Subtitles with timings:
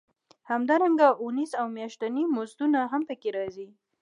[0.51, 3.67] همدارنګه اونیز او میاشتني مزدونه هم پکې راځي